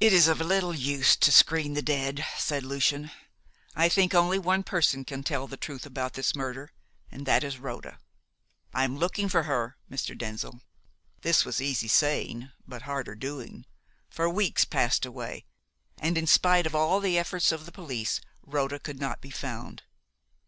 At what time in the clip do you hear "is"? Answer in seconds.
0.12-0.26, 7.44-7.58